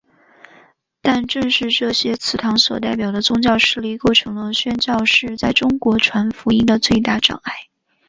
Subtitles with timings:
[0.99, 7.67] 但正是这些祠堂所代表的宗族势力构成了宣教士在中国传福音的最大障碍。